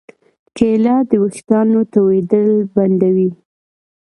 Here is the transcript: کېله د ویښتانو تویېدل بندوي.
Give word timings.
کېله 0.57 0.95
د 1.09 1.11
ویښتانو 1.21 1.79
تویېدل 1.93 2.51
بندوي. 2.75 3.29